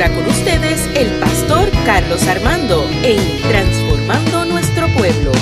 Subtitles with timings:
[0.00, 5.32] ahora con ustedes el pastor Carlos Armando en Transformando Nuestro Pueblo.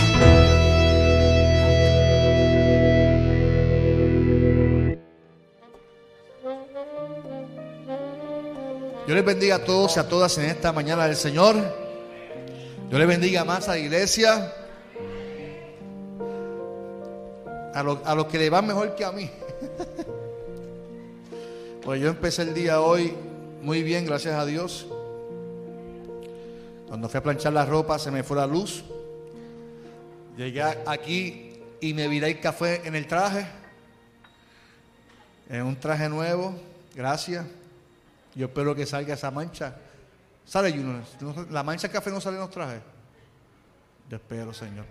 [9.04, 11.56] Dios les bendiga a todos y a todas en esta mañana del Señor.
[12.88, 14.54] Dios les bendiga más a la iglesia.
[17.74, 19.30] A, los que le van mejor que a mí.
[21.84, 23.14] Pues yo empecé el día hoy
[23.62, 24.86] muy bien, gracias a Dios.
[26.86, 28.84] Cuando fui a planchar la ropa se me fue la luz.
[30.36, 33.46] Llegué aquí y me viré el café en el traje.
[35.48, 36.54] En un traje nuevo,
[36.94, 37.46] gracias.
[38.34, 39.76] Yo espero que salga esa mancha.
[40.44, 41.02] ¿Sale, Junior?
[41.50, 42.80] ¿La mancha de café no sale en los trajes?
[44.08, 44.84] Yo espero, Señor.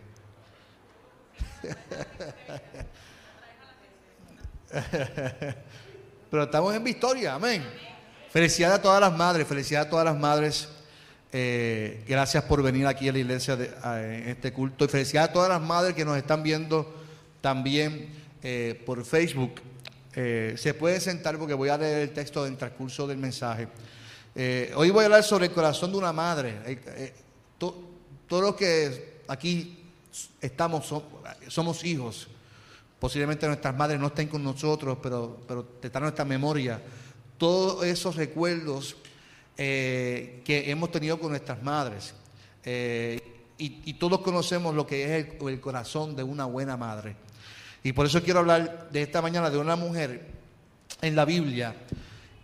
[6.29, 7.63] Pero estamos en victoria, amén.
[8.35, 10.67] Felicidades a todas las madres, felicidades a todas las madres.
[11.31, 14.83] Eh, gracias por venir aquí a la iglesia de, en este culto.
[14.83, 16.93] Y felicidades a todas las madres que nos están viendo
[17.39, 18.09] también
[18.43, 19.61] eh, por Facebook.
[20.13, 23.69] Eh, se puede sentar porque voy a leer el texto del transcurso del mensaje.
[24.75, 26.55] Hoy voy a hablar sobre el corazón de una madre.
[27.57, 29.81] Todos los que aquí
[30.41, 30.93] estamos
[31.47, 32.27] somos hijos.
[32.99, 36.81] Posiblemente nuestras madres no estén con nosotros, pero, pero está en nuestra memoria.
[37.37, 38.95] Todos esos recuerdos
[39.57, 42.13] que hemos tenido con nuestras madres.
[43.57, 47.15] Y, todos conocemos lo que es el corazón de una buena madre.
[47.85, 50.25] Y por eso quiero hablar de esta mañana de una mujer
[51.01, 51.75] en la Biblia,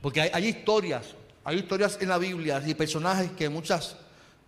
[0.01, 3.95] porque hay, historias, hay historias en la Biblia y personajes que muchas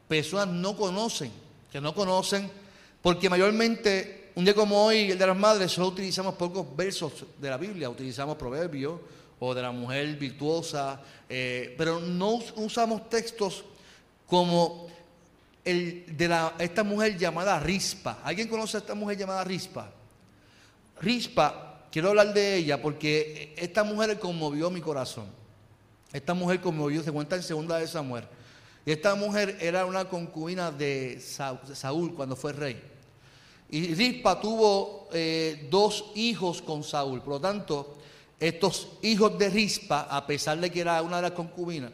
[0.08, 1.32] personas no conocen,
[1.72, 2.50] que no conocen,
[3.02, 7.50] porque mayormente un día como hoy, el de las madres, solo utilizamos pocos versos de
[7.50, 9.00] la Biblia, utilizamos proverbios
[9.46, 13.66] o de la mujer virtuosa, eh, pero no usamos textos
[14.26, 14.88] como
[15.66, 18.20] el de la, esta mujer llamada Rispa.
[18.24, 19.92] ¿Alguien conoce a esta mujer llamada Rispa?
[21.02, 25.26] Rispa, quiero hablar de ella porque esta mujer conmovió mi corazón.
[26.14, 28.24] Esta mujer conmovió, se cuenta en segunda de Samuel.
[28.86, 32.82] Y esta mujer era una concubina de Saúl cuando fue rey.
[33.70, 37.22] Y Rispa tuvo eh, dos hijos con Saúl.
[37.22, 37.98] Por lo tanto,
[38.40, 41.92] estos hijos de Rispa, a pesar de que era una de las concubinas,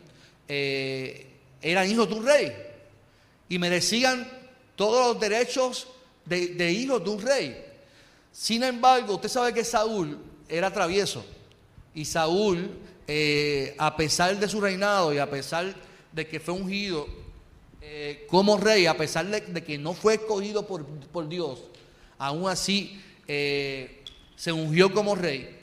[0.48, 1.28] eh,
[1.62, 2.52] eran hijos de un rey.
[3.50, 4.28] Y merecían
[4.76, 5.88] todos los derechos
[6.26, 7.66] de hijos de un rey.
[8.32, 11.26] Sin embargo, usted sabe que Saúl era travieso.
[11.94, 12.70] Y Saúl,
[13.08, 15.74] eh, a pesar de su reinado y a pesar
[16.12, 17.08] de que fue ungido
[17.82, 21.60] eh, como rey, a pesar de, que no fue escogido por, Dios,
[22.18, 25.59] aún así se ungió como rey.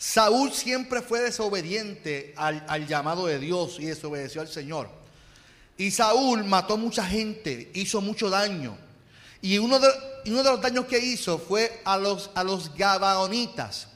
[0.00, 4.88] Saúl siempre fue desobediente al, al, llamado de Dios y desobedeció al Señor.
[5.76, 8.78] Y Saúl mató mucha gente, hizo mucho daño.
[9.42, 9.88] Y uno de,
[10.24, 13.88] uno de los daños que hizo fue a los, a los Gabaonitas,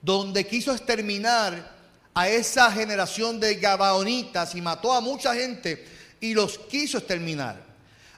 [0.00, 1.70] donde quiso exterminar
[2.14, 5.86] a esa generación de Gabaonitas y mató a mucha gente
[6.18, 7.62] y los quiso exterminar.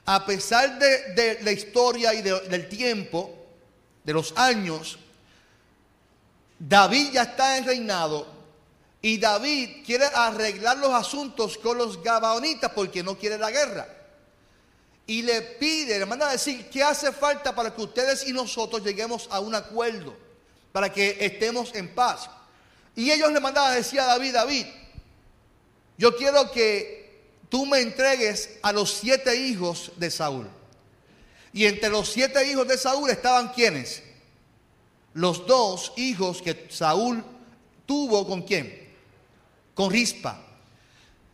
[0.05, 3.45] A pesar de, la historia y del tiempo,
[4.05, 4.99] de los años,
[6.57, 8.27] David ya está en reinado
[9.01, 13.87] y David quiere arreglar los asuntos con los Gabaonitas porque no quiere la guerra
[15.07, 18.83] y le pide, le manda a decir qué hace falta para que ustedes y nosotros
[18.83, 20.15] lleguemos a un acuerdo,
[20.71, 22.29] para que estemos en paz.
[22.95, 24.65] Y ellos le mandaban a decir a David, David,
[25.97, 30.49] yo quiero que tú me entregues a los siete hijos de Saúl.
[31.53, 34.01] Y entre los siete hijos de Saúl estaban quienes?
[35.15, 37.23] Los dos hijos que Saúl
[37.85, 38.89] tuvo con quién?
[39.73, 40.41] Con Rispa.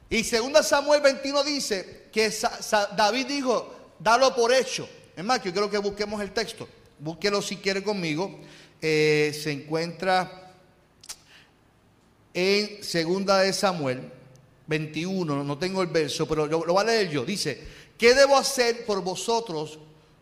[0.08, 2.32] Y segunda Samuel 21 dice que
[2.96, 4.88] David dijo, dalo por hecho.
[5.16, 6.70] Es más, yo creo que busquemos el texto.
[7.00, 8.40] Búsquelo si quiere conmigo.
[8.80, 10.54] Eh, se encuentra
[12.36, 14.12] en segunda de Samuel
[14.68, 17.26] 21, no tengo el verso, pero lo, lo voy a leer yo.
[17.26, 17.68] Dice,
[17.98, 19.80] ¿qué debo hacer por vosotros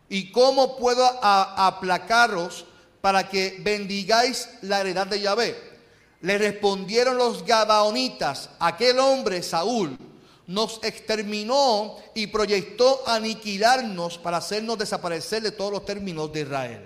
[0.08, 2.66] y cómo puedo aplacaros
[3.02, 5.56] para que bendigáis la heredad de Yahvé?
[6.22, 9.98] Le respondieron los Gabaonitas, aquel hombre, Saúl,
[10.48, 16.82] nos exterminó y proyectó aniquilarnos para hacernos desaparecer de todos los términos de Israel.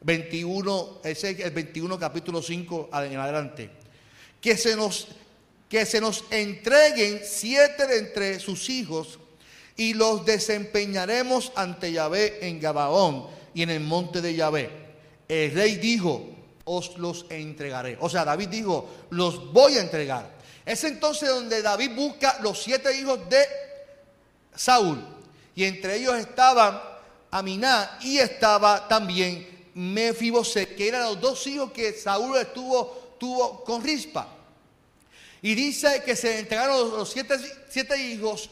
[0.00, 3.70] 21, ese es el 21 capítulo 5 en adelante.
[4.40, 5.08] Que se nos,
[5.68, 9.18] que se nos entreguen siete de entre sus hijos
[9.76, 14.83] y los desempeñaremos ante Yahvé en Gabaón y en el monte de Yahvé.
[15.28, 16.26] El rey dijo,
[16.64, 17.96] os los entregaré.
[18.00, 20.30] O sea, David dijo, los voy a entregar.
[20.64, 23.44] Es entonces donde David busca los siete hijos de
[24.54, 25.04] Saúl.
[25.54, 26.80] Y entre ellos estaban
[27.34, 34.28] Aminá y estaba también Mefiboset, que eran los dos hijos que Saúl tuvo con Rispa.
[35.42, 37.34] Y dice que se entregaron los, siete,
[37.68, 38.48] siete, hijos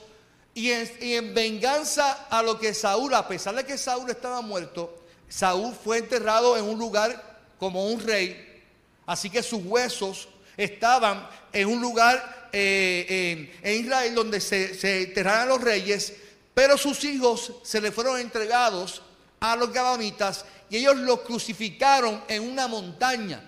[0.53, 5.02] y en, venganza a lo que Saúl, a pesar de que Saúl estaba muerto,
[5.33, 8.61] Saúl fue enterrado en un lugar como un rey.
[9.07, 15.11] Así que sus huesos estaban en un lugar eh, en, Israel donde se, se
[15.47, 16.13] los reyes,
[16.53, 19.01] pero sus hijos se le fueron entregados
[19.41, 23.43] a los gabonitas y ellos los crucificaron en una montaña.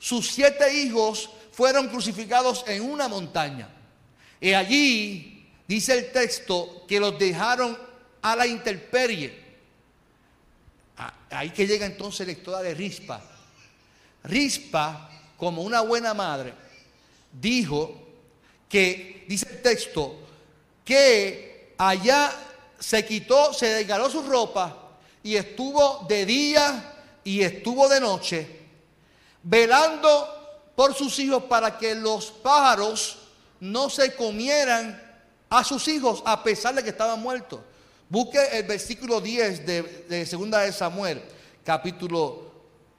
[0.00, 3.68] Sus siete hijos fueron crucificados en una montaña.
[4.40, 7.78] Y allí dice el texto que los dejaron
[8.22, 9.45] a la intemperie.
[10.98, 13.22] Ah, ahí que llega entonces la historia de Rispa.
[14.24, 16.54] Rispa, como una buena madre,
[17.32, 17.94] dijo
[18.68, 20.16] que, dice el texto,
[20.84, 22.32] que allá
[22.78, 26.94] se quitó, se desgarró su ropa y estuvo de día
[27.24, 28.60] y estuvo de noche,
[29.42, 33.18] velando por sus hijos para que los pájaros
[33.60, 35.02] no se comieran
[35.48, 37.60] a sus hijos a pesar de que estaban muertos.
[38.08, 41.20] Busque el versículo 10 de, de segunda de Samuel,
[41.64, 42.52] capítulo,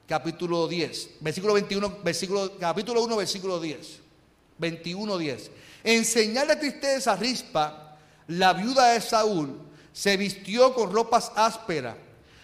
[0.06, 4.00] capítulo 10, versículo 21, versículo, capítulo 1, versículo 10,
[4.58, 5.50] 21, 10.
[5.84, 7.96] En señal de tristeza, Rispa,
[8.26, 9.58] la viuda de Saúl,
[9.92, 11.96] se vistió con ropas ásperas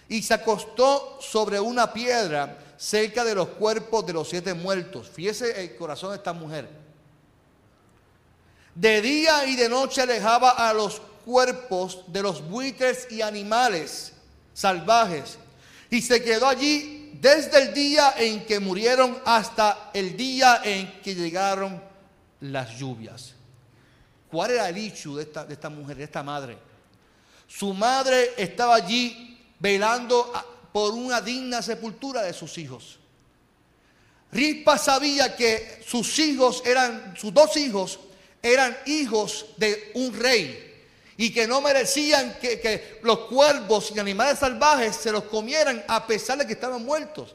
[0.09, 5.11] y se acostó sobre una piedra cerca de los cuerpos de los siete muertos.
[5.11, 6.69] Fíjese el corazón de esta mujer.
[8.75, 14.13] De día y de noche alejaba a los cuerpos de los buitres y animales
[14.53, 15.39] salvajes
[15.91, 21.15] y se quedó allí desde el día en que murieron hasta el día en que
[21.15, 21.83] llegaron
[22.41, 23.35] las lluvias.
[24.31, 26.59] ¿Cuál era el hecho de esta, de esta mujer, de esta madre?
[27.47, 30.33] Su madre estaba allí velando
[30.73, 32.99] por una digna sepultura de sus hijos.
[34.33, 38.01] Rispa sabía que sus hijos eran, sus dos hijos
[38.43, 40.74] eran hijos de un rey
[41.17, 46.07] y que no merecían que, que, los cuervos y animales salvajes se los comieran a
[46.07, 47.35] pesar de que estaban muertos.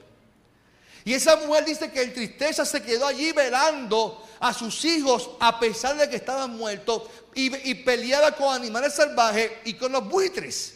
[1.05, 5.59] Y esa mujer dice que en tristeza se quedó allí velando a sus hijos a
[5.59, 7.03] pesar de que estaban muertos
[7.33, 10.75] y, y peleaba con animales salvajes y con los buitres.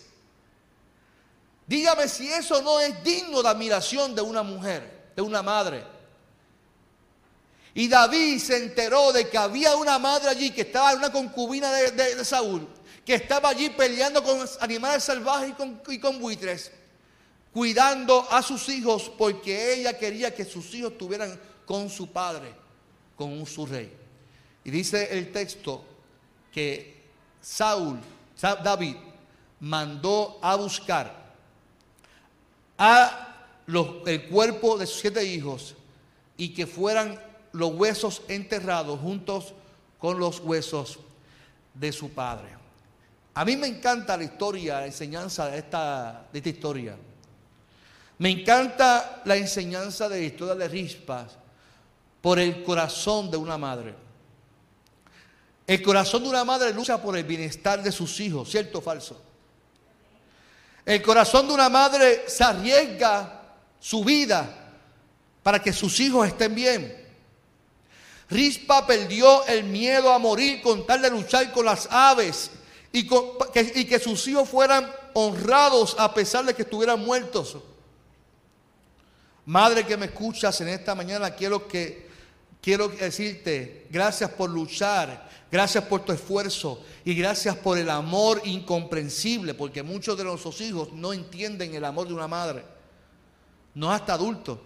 [1.68, 5.94] Dígame si eso no es digno de admiración de una mujer, de una madre.
[7.76, 12.24] Y David se enteró de que había una madre allí que estaba, una concubina de,
[12.24, 12.68] Saúl,
[13.06, 16.72] que estaba allí peleando con animales salvajes y con, y con buitres,
[17.52, 22.54] cuidando a sus hijos porque ella quería que sus hijos estuvieran con su padre,
[23.16, 23.92] con su rey.
[24.64, 25.84] Y dice el texto
[26.52, 27.04] que
[27.42, 28.00] Saúl,
[28.42, 28.96] David,
[29.60, 31.24] mandó a buscar
[32.78, 33.30] a
[34.06, 35.76] el cuerpo de sus siete hijos
[36.38, 37.20] y que fueran
[37.52, 39.54] los huesos enterrados juntos
[40.00, 41.00] con los huesos
[41.74, 42.63] de su padre.
[43.36, 46.96] A mí me encanta la historia, la enseñanza de esta, de historia.
[48.20, 51.32] Me encanta la enseñanza de la historia de Rispas
[52.22, 53.96] por el corazón de una madre.
[55.66, 59.20] El corazón de una madre lucha por el bienestar de sus hijos, ¿cierto o falso?
[60.86, 63.42] El corazón de una madre se arriesga
[63.80, 64.48] su vida
[65.42, 67.04] para que sus hijos estén bien.
[68.30, 72.52] Rispa perdió el miedo a morir con tal de luchar con las aves
[72.94, 77.58] y, que, sus hijos fueran honrados a pesar de que estuvieran muertos.
[79.46, 82.08] Madre que me escuchas en esta mañana, quiero que
[82.62, 89.54] quiero decirte gracias por luchar Gracias por tu esfuerzo y gracias por el amor incomprensible,
[89.54, 92.66] porque muchos de nuestros hijos no entienden el amor de una madre,
[93.76, 94.58] no hasta adultos.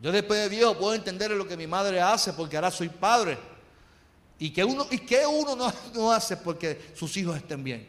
[0.00, 3.38] Yo después de viejo puedo entender lo que mi madre hace porque ahora soy padre.
[4.38, 7.88] ¿Y qué uno, y qué uno no, hace porque sus hijos estén bien?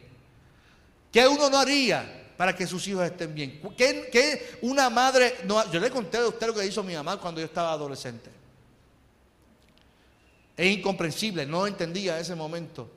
[1.12, 3.60] ¿Qué uno no haría para que sus hijos estén bien?
[3.76, 7.40] ¿Qué, una madre no Yo le conté a usted lo que hizo mi mamá cuando
[7.40, 8.30] yo estaba adolescente.
[10.56, 12.90] Es incomprensible, no entendía en ese momento.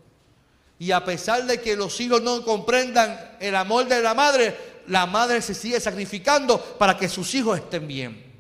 [0.79, 5.05] Y a pesar de que los hijos no comprendan el amor de la madre, la
[5.05, 8.33] madre se sigue sacrificando para que sus hijos estén bien.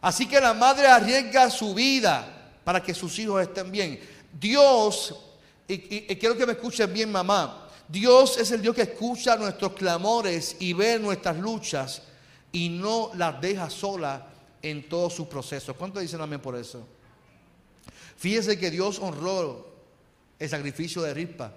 [0.00, 2.35] Así que la madre arriesga su vida
[2.66, 4.00] para que sus hijos estén bien.
[4.40, 5.14] Dios,
[5.68, 5.78] y,
[6.16, 10.72] quiero que me escuchen bien mamá, Dios es el Dios que escucha nuestros clamores y
[10.72, 12.02] ve nuestras luchas
[12.50, 14.20] y no las deja solas
[14.62, 15.76] en todos sus procesos.
[15.76, 16.84] ¿Cuánto dicen amén por eso?
[18.16, 19.64] Fíjese que Dios honró
[20.36, 21.52] el sacrificio de Rispa.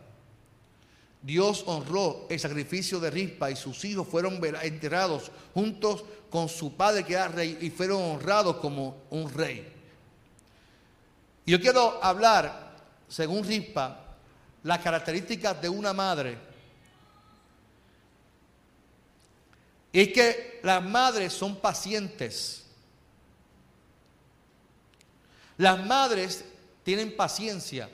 [1.24, 7.04] Dios honró el sacrificio de Rispa y sus hijos fueron enterrados juntos con su padre
[7.04, 9.79] que era rey y fueron honrados como un rey.
[11.50, 12.76] Yo quiero hablar,
[13.08, 14.06] según Rispa,
[14.64, 16.38] las características de una madre.
[19.92, 22.66] Y es que las madres son pacientes.
[25.58, 26.46] Las madres
[26.84, 27.90] tienen paciencia.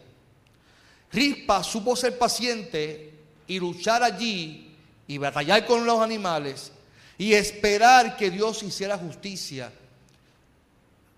[1.11, 3.13] Rispa supo ser paciente
[3.47, 4.75] y luchar allí
[5.07, 6.71] y batallar con los animales
[7.17, 9.71] y esperar que Dios hiciera justicia.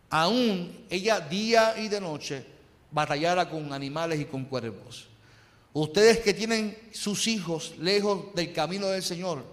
[0.09, 2.45] Aún ella día y de noche
[2.91, 5.07] batallara con animales y con cuervos.
[5.73, 9.43] Ustedes que tienen sus hijos lejos del camino del Señor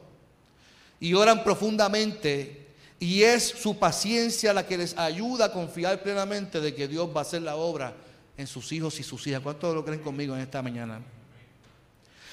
[1.01, 2.69] y oran profundamente
[2.99, 7.21] y es su paciencia la que les ayuda a confiar plenamente de que Dios va
[7.21, 7.95] a hacer la obra
[8.37, 9.43] en sus hijos y sus hijas.
[9.43, 11.03] ¿Cuántos lo creen conmigo en esta mañana?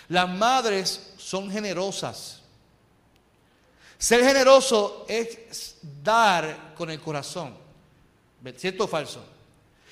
[0.07, 2.41] Las madres son generosas.
[3.97, 7.60] Ser generoso es dar con el corazón.
[8.57, 9.23] ¿Cierto o falso?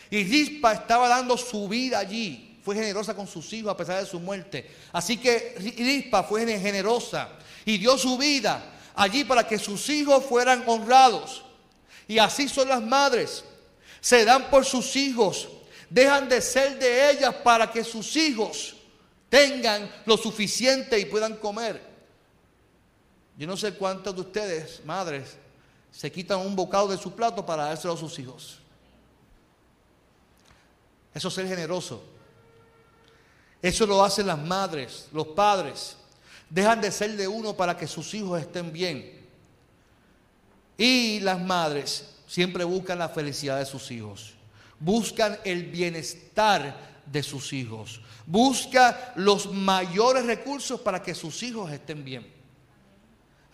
[0.10, 2.60] Y Rispa estaba dando su vida allí.
[2.64, 4.70] Fue generosa con sus hijos a pesar de su muerte.
[4.92, 7.30] Así que Rispa fue generosa
[7.66, 11.44] y dio su vida allí para que sus hijos fueran honrados.
[12.08, 13.44] Y así son las madres.
[14.02, 15.48] Se dan por sus hijos.
[15.90, 18.76] Dejan de ser de ellas para que sus hijos
[19.30, 21.82] tengan lo suficiente y puedan comer.
[23.38, 25.38] Yo no sé cuántos de ustedes, madres,
[25.92, 28.60] se quitan un bocado de su plato para dárselo a sus hijos.
[31.14, 32.04] Eso es ser generoso.
[33.62, 35.98] Eso lo hacen las madres, los padres.
[36.50, 39.20] Dejan de ser de uno para que sus hijos estén bien.
[40.78, 44.34] Y las madres siempre buscan la felicidad de sus hijos.
[44.80, 48.00] Buscan el bienestar de sus hijos.
[48.26, 52.39] Busca los mayores recursos para que sus hijos estén bien.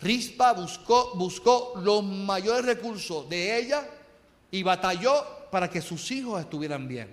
[0.00, 3.88] Rispa buscó, los mayores recursos de ella
[4.50, 7.12] y batalló para que sus hijos estuvieran bien.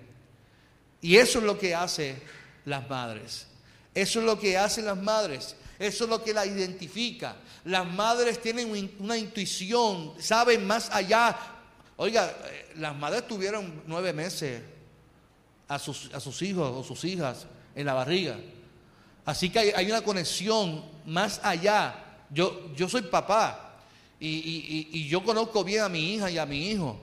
[1.02, 2.22] Y eso es lo que hacen
[2.66, 3.48] las madres.
[3.94, 5.56] Eso es lo que hacen las madres.
[5.80, 7.38] Eso es lo que la identifica.
[7.66, 11.38] Las madres tienen una intuición, saben más allá.
[11.98, 14.62] Oiga, eh, las madres tuvieron nueve meses
[15.68, 18.38] a sus hijos o sus hijas en la barriga.
[19.25, 21.96] Así que hay, una conexión más allá.
[22.34, 23.78] Yo, yo soy papá
[24.20, 26.98] y, y, yo conozco bien a mi hija y a mi hijo.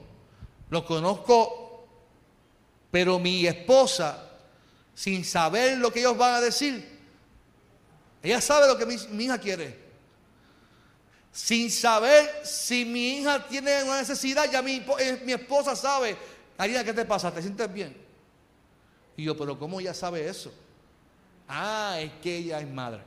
[0.69, 1.87] Los conozco,
[2.89, 4.29] pero mi esposa,
[4.93, 6.99] sin saber lo que ellos van a decir,
[8.23, 9.79] ella sabe lo que mi, mi hija quiere.
[11.31, 16.17] Sin saber si mi hija tiene una necesidad, ya mi, eh, mi esposa sabe,
[16.57, 17.33] Karina, ¿qué te pasa?
[17.33, 17.95] ¿Te sientes bien?
[19.15, 20.51] Y yo, pero ¿cómo ella sabe eso?
[21.47, 23.01] Ah, es que ella es madre.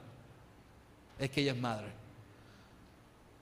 [1.19, 2.04] Es que ella es madre.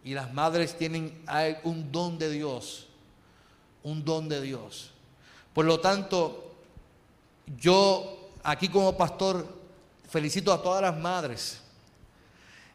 [0.04, 1.24] Y las madres tienen
[1.64, 2.86] un don de Dios.
[3.82, 4.90] Un don de Dios.
[5.54, 6.54] Por lo tanto,
[7.60, 9.46] yo aquí como pastor
[10.08, 11.60] felicito a todas las madres.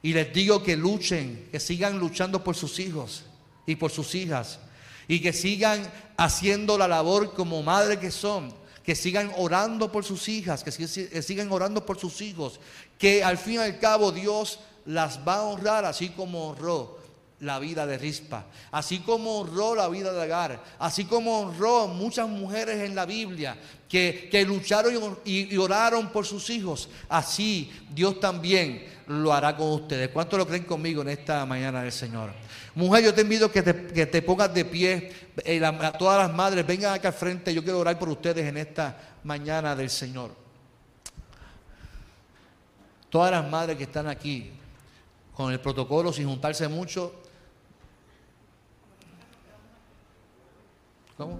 [0.01, 3.23] Y les digo que luchen, que sigan luchando por sus hijos
[3.65, 4.59] y por sus hijas.
[5.07, 8.53] Y que sigan haciendo la labor como madre que son
[8.87, 12.61] que sigan orando por sus hijas, que sigan orando por sus hijos,
[12.97, 16.96] que al fin y al cabo Dios las va a honrar así como honró
[17.39, 22.27] la vida de Rispa, así como honró la vida de Agar, así como honró muchas
[22.27, 29.33] mujeres en la Biblia que, lucharon y, oraron por sus hijos, así Dios también lo
[29.33, 30.09] hará con ustedes.
[30.09, 32.31] ¿Cuánto lo creen conmigo en esta mañana del Señor?
[32.75, 35.11] Mujer, yo te invito que te, que te pongas de pie.
[35.45, 37.53] Eh, a todas las madres, vengan acá al frente.
[37.53, 40.31] Yo quiero orar por ustedes en esta mañana del Señor.
[43.09, 44.51] Todas las madres que están aquí,
[45.33, 47.13] con el protocolo, sin juntarse mucho.
[51.17, 51.39] ¿Cómo?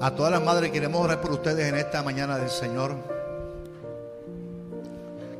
[0.00, 2.94] A todas las madres queremos orar por ustedes en esta mañana del Señor.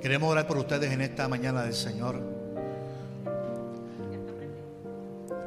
[0.01, 2.36] Queremos orar por ustedes en esta mañana del Señor.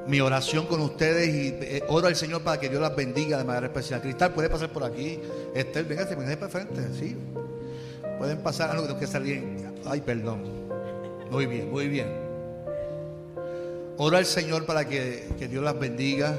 [0.09, 3.43] Mi oración con ustedes y eh, oro al Señor para que Dios las bendiga de
[3.43, 4.01] manera especial.
[4.01, 5.19] Cristal, puede pasar por aquí.
[5.53, 7.15] Esther, véngase, véngase para frente, ¿sí?
[8.17, 9.43] Pueden pasar algo que salir.
[9.85, 10.41] Ay, perdón.
[11.29, 12.07] Muy bien, muy bien.
[13.97, 16.35] Ora al Señor para que, que Dios las bendiga.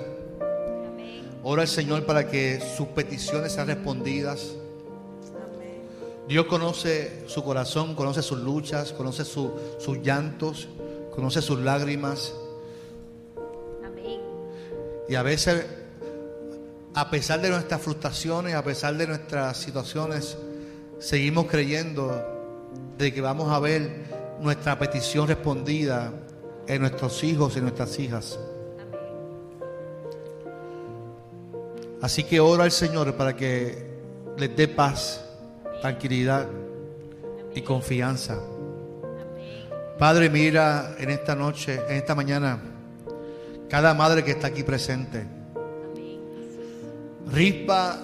[1.44, 4.48] Ora al Señor para que sus peticiones sean respondidas.
[6.26, 10.66] Dios conoce su corazón, conoce sus luchas, conoce su- sus llantos,
[11.14, 12.34] conoce sus lágrimas.
[15.10, 15.66] Y a veces,
[16.94, 20.38] a pesar de nuestras frustraciones, a pesar de nuestras situaciones,
[21.00, 22.24] seguimos creyendo
[22.96, 24.04] de que vamos a ver
[24.40, 26.12] nuestra petición respondida
[26.68, 28.38] en nuestros hijos y nuestras hijas.
[32.00, 33.90] Así que ora al Señor para que
[34.38, 35.24] les dé paz,
[35.80, 36.46] tranquilidad
[37.52, 38.38] y confianza.
[39.98, 42.69] Padre, mira en esta noche, en esta mañana,
[43.70, 45.24] cada madre que está aquí presente.
[47.30, 48.02] Rispa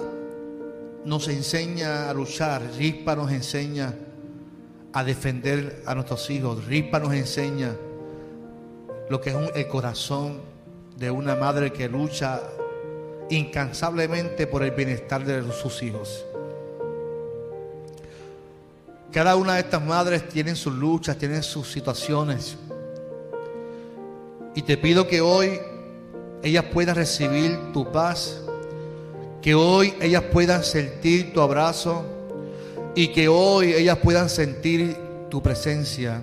[1.04, 3.92] nos enseña a luchar, Rispa nos enseña
[4.92, 7.74] a defender a nuestros hijos, Rispa nos enseña
[9.10, 10.40] lo que es el corazón
[10.96, 12.40] de una madre que lucha
[13.28, 16.24] incansablemente por el bienestar de sus hijos.
[19.10, 22.56] Cada una de estas madres tiene sus luchas, tiene sus situaciones.
[24.56, 25.60] Y te pido que hoy
[26.42, 28.40] ellas puedan recibir tu paz,
[29.42, 32.06] que hoy ellas puedan sentir tu abrazo
[32.94, 34.96] y que hoy ellas puedan sentir
[35.28, 36.22] tu presencia,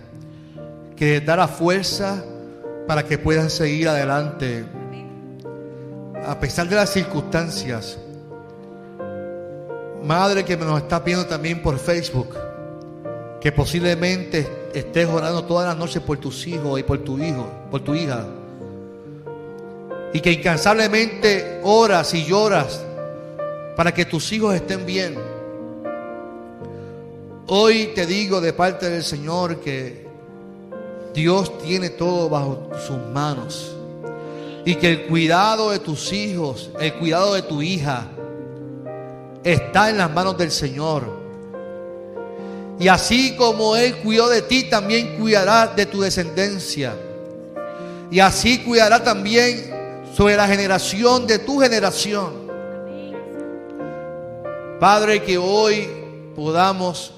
[0.96, 2.26] que les dará fuerza
[2.88, 4.66] para que puedan seguir adelante
[6.26, 8.00] a pesar de las circunstancias.
[10.04, 12.36] Madre que me nos está viendo también por Facebook,
[13.40, 17.82] que posiblemente estés orando todas las noches por tus hijos y por tu hijo, por
[17.82, 18.26] tu hija.
[20.14, 22.84] Y que incansablemente oras y lloras
[23.76, 25.16] para que tus hijos estén bien.
[27.48, 30.08] Hoy te digo de parte del Señor que
[31.14, 33.76] Dios tiene todo bajo sus manos.
[34.66, 38.08] Y que el cuidado de tus hijos, el cuidado de tu hija,
[39.44, 41.23] está en las manos del Señor.
[42.84, 46.94] Y así como Él cuidó de ti, también cuidará de tu descendencia.
[48.12, 49.72] Y así cuidará también
[50.14, 52.34] sobre la generación de tu generación.
[54.82, 55.88] Padre, que hoy
[56.36, 57.14] podamos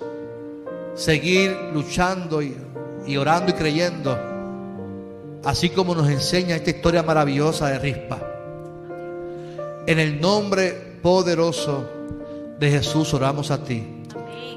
[0.93, 2.55] seguir luchando y,
[3.07, 4.19] y orando y creyendo,
[5.43, 8.19] así como nos enseña esta historia maravillosa de Rispa.
[9.87, 11.89] En el nombre poderoso
[12.59, 13.83] de Jesús oramos a ti.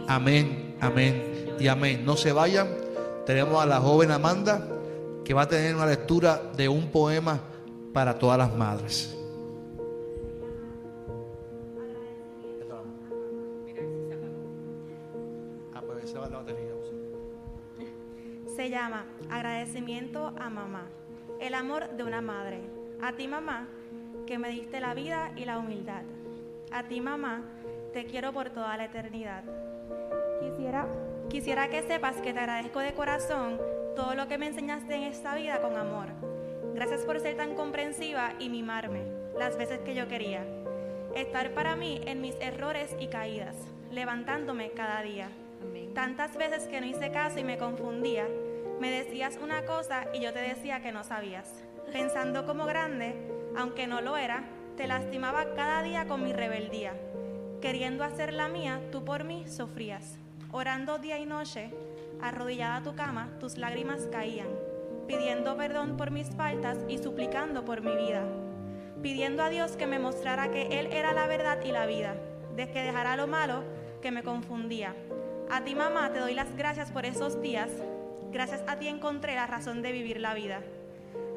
[0.07, 2.05] Amén, amén y amén.
[2.05, 2.69] No se vayan.
[3.27, 4.67] Tenemos a la joven Amanda
[5.25, 7.39] que va a tener una lectura de un poema
[7.93, 9.15] para todas las madres.
[15.75, 16.15] Ah, pues
[18.57, 20.87] se llama Agradecimiento a mamá.
[21.41, 22.63] El amor de una madre.
[23.03, 23.69] A ti mamá,
[24.27, 26.03] que me diste la vida y la humildad.
[26.73, 27.43] A ti mamá,
[27.93, 29.45] te quiero por toda la eternidad.
[30.41, 30.87] Quisiera,
[31.29, 33.61] quisiera que sepas que te agradezco de corazón
[33.97, 36.09] todo lo que me enseñaste en esta vida con amor.
[36.75, 39.03] Gracias por ser tan comprensiva y mimarme
[39.37, 40.47] las veces que yo quería.
[41.15, 43.57] Estar para mí en mis errores y caídas,
[43.91, 45.29] levantándome cada día.
[45.95, 48.29] Tantas veces que no hice caso y me confundía,
[48.79, 51.53] me decías una cosa y yo te decía que no sabías.
[51.93, 53.17] Pensando como grande,
[53.57, 54.45] aunque no lo era,
[54.77, 56.95] te lastimaba cada día con mi rebeldía.
[57.61, 60.17] Queriendo hacer la mía, tú por mí sufrías.
[60.51, 61.71] Orando día y noche,
[62.23, 64.49] arrodillada a tu cama, tus lágrimas caían,
[65.07, 68.25] pidiendo perdón por mis faltas y suplicando por mi vida.
[69.03, 72.17] Pidiendo a Dios que me mostrara que Él era la verdad y la vida,
[72.57, 73.63] de que dejara lo malo
[74.01, 74.95] que me confundía.
[75.51, 77.71] A ti mamá te doy las gracias por esos días.
[78.33, 80.63] Gracias a ti encontré la razón de vivir la vida.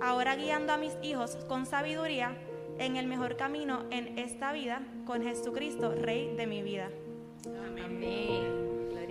[0.01, 2.37] Ahora guiando a mis hijos con sabiduría
[2.79, 6.89] en el mejor camino en esta vida, con Jesucristo, Rey de mi vida.
[7.83, 8.70] Amén.